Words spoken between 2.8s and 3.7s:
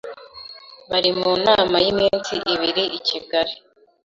i Kigali